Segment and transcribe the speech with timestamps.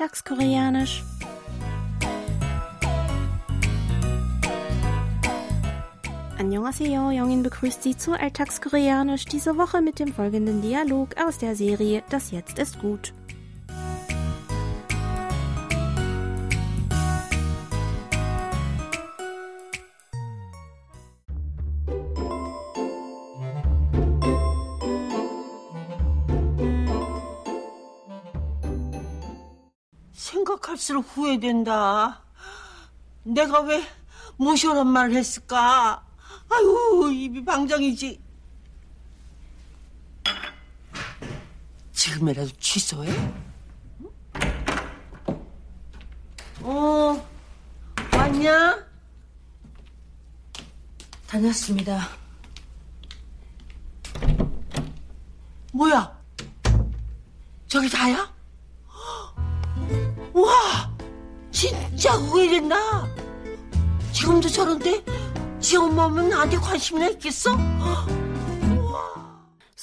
[0.00, 1.04] Alltagskoreanisch.
[6.38, 12.02] Annyeonghaseyo, Jongin begrüßt Sie zu Alltagskoreanisch diese Woche mit dem folgenden Dialog aus der Serie
[12.08, 13.12] Das Jetzt ist gut.
[30.20, 32.22] 생각할수록 후회된다.
[33.22, 33.82] 내가 왜
[34.36, 36.06] 모셔란 말을 했을까?
[36.50, 38.20] 아유, 입이 방정이지.
[41.92, 43.10] 지금이라도 취소해?
[46.60, 47.28] 어,
[48.12, 48.86] 왔냐?
[51.26, 52.08] 다녔습니다.
[55.72, 56.20] 뭐야?
[57.68, 58.39] 저기 다야?
[60.33, 60.91] 와,
[61.51, 62.75] 진짜 후회된다.
[64.11, 65.03] 지금도 저런데
[65.59, 67.51] 지 엄마면 나한테 관심이나 있겠어?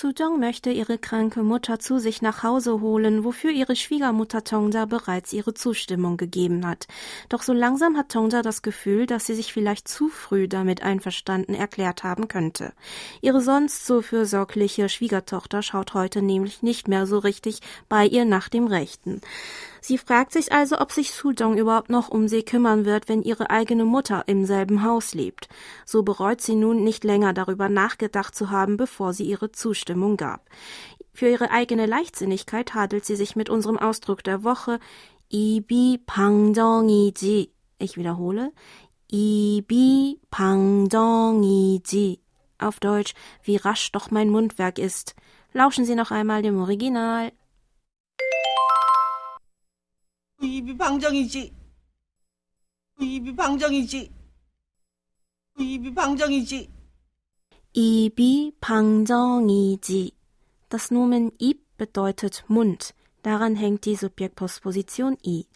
[0.00, 5.34] Sujong möchte ihre kranke Mutter zu sich nach Hause holen, wofür ihre Schwiegermutter Tongja bereits
[5.34, 6.86] ihre Zustimmung gegeben hat.
[7.28, 11.52] Doch so langsam hat Tongja das Gefühl, dass sie sich vielleicht zu früh damit einverstanden
[11.52, 12.72] erklärt haben könnte.
[13.20, 17.60] Ihre sonst so fürsorgliche Schwiegertochter schaut heute nämlich nicht mehr so richtig
[17.90, 19.20] bei ihr nach dem Rechten.
[19.87, 23.51] Sie fragt sich also, ob sich Sujong überhaupt noch um sie kümmern wird, wenn ihre
[23.51, 25.47] eigene Mutter im selben Haus lebt.
[25.85, 30.49] So bereut sie nun nicht länger darüber nachgedacht zu haben, bevor sie ihre Zustimmung gab.
[31.13, 34.79] Für ihre eigene Leichtsinnigkeit hadelt sie sich mit unserem Ausdruck der Woche
[35.31, 37.51] Ibi Pangjeongiji.
[37.77, 38.53] Ich wiederhole.
[39.11, 42.21] Ibi Pangjeongiji.
[42.57, 45.13] Auf Deutsch, wie rasch doch mein Mundwerk ist.
[45.53, 47.31] Lauschen Sie noch einmal dem Original.
[50.42, 51.52] 입이 방정이지.
[53.00, 54.12] 입이 방정이지.
[55.58, 56.80] 입이 방정이지.
[57.72, 60.12] Ibi Pangjeongiji.
[60.68, 62.94] Das Nomen Ib bedeutet Mund.
[63.22, 65.46] Daran hängt die Subjektpostposition i.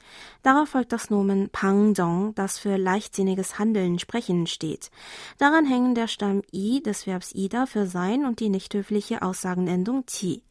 [0.43, 4.93] Darauf folgt das Nomen Pangjong, das für leichtsinniges Handeln, Sprechen steht.
[5.39, 10.07] Daran hängen der Stamm i des Verbs ida für sein und die nicht höfliche Aussagenendung
[10.07, 10.45] ti.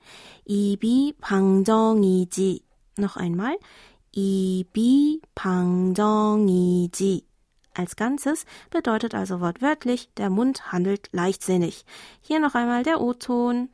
[0.46, 2.64] Ibi Pangjeongiji.
[2.98, 3.56] Noch einmal.
[4.16, 7.26] Ibi Pangjeongiji.
[7.74, 11.86] Als Ganzes bedeutet also wortwörtlich, der Mund handelt leichtsinnig.
[12.22, 13.70] Hier noch einmal der O-Ton.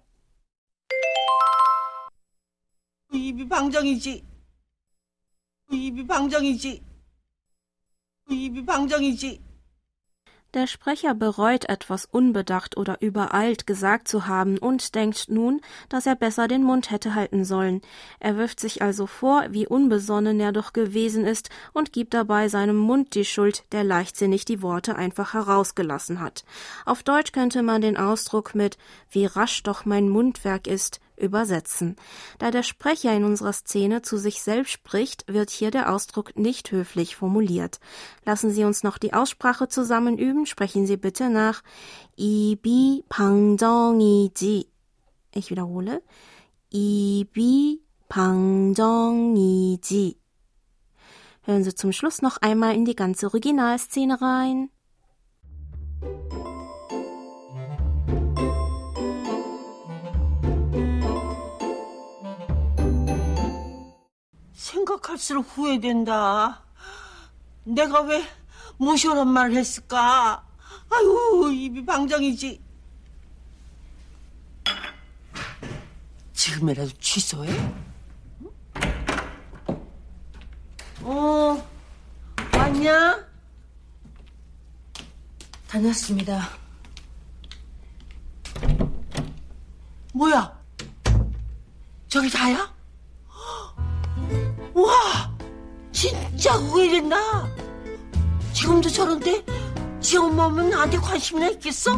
[3.11, 4.23] 입이 방정이지.
[5.71, 6.81] 입이 방정이지.
[8.29, 9.41] 입이 방정이지.
[10.54, 16.14] Der Sprecher bereut etwas unbedacht oder übereilt gesagt zu haben und denkt nun, dass er
[16.14, 17.82] besser den Mund hätte halten sollen.
[18.20, 22.76] Er wirft sich also vor, wie unbesonnen er doch gewesen ist und gibt dabei seinem
[22.76, 26.44] Mund die Schuld, der leichtsinnig die Worte einfach herausgelassen hat.
[26.84, 28.78] Auf Deutsch könnte man den Ausdruck mit
[29.10, 31.96] wie rasch doch mein Mundwerk ist übersetzen.
[32.38, 36.72] Da der Sprecher in unserer Szene zu sich selbst spricht, wird hier der Ausdruck nicht
[36.72, 37.80] höflich formuliert.
[38.24, 40.46] Lassen Sie uns noch die Aussprache zusammen üben.
[40.46, 41.62] Sprechen Sie bitte nach
[42.16, 44.66] Ibi Pangjeongiji.
[45.34, 46.02] Ich wiederhole.
[46.72, 50.16] Ibi Pangjeongiji.
[51.42, 54.70] Hören Sie zum Schluss noch einmal in die ganze Originalszene rein.
[64.94, 66.62] 생각할수록 후회된다.
[67.64, 68.24] 내가 왜
[68.76, 70.44] 모셔란 말을 했을까?
[70.90, 72.62] 아유, 입이 방정이지.
[76.32, 77.50] 지금이라도 취소해?
[81.02, 81.68] 어,
[82.52, 83.24] 왔냐?
[85.68, 86.48] 다녔습니다.
[90.12, 90.62] 뭐야?
[92.08, 92.73] 저기 다야?
[96.03, 97.17] 진짜 후회된다.
[98.53, 99.43] 지금도 저런데
[99.99, 101.91] 지 엄마면 나한테 관심이나 있겠어?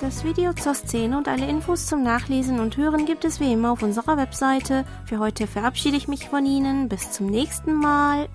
[0.00, 3.72] Das Video zur Szene und alle Infos zum Nachlesen und Hören gibt es wie immer
[3.72, 4.84] auf unserer Webseite.
[5.04, 6.88] Für heute verabschiede ich mich von Ihnen.
[6.88, 8.28] Bis zum nächsten Mal.